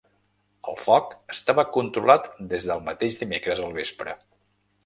El 0.71 0.77
foc 0.83 1.11
estava 1.35 1.67
controlat 1.77 2.27
des 2.55 2.65
del 2.71 2.83
mateix 2.91 3.23
dimecres 3.23 3.63
al 3.67 3.81
vespre. 3.81 4.19